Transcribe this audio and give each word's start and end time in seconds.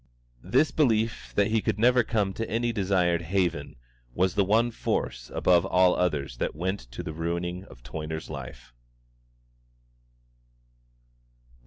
This 0.43 0.71
belief 0.71 1.31
that 1.35 1.49
he 1.51 1.61
could 1.61 1.77
never 1.77 2.03
come 2.03 2.33
to 2.33 2.49
any 2.49 2.71
desired 2.73 3.21
haven 3.21 3.75
was 4.15 4.33
the 4.33 4.43
one 4.43 4.71
force 4.71 5.29
above 5.31 5.63
all 5.63 5.95
others 5.95 6.37
that 6.37 6.55
went 6.55 6.79
to 6.91 7.03
the 7.03 7.13
ruining 7.13 7.65
of 7.65 7.83
Toyner's 7.83 8.27
life. 8.27 8.73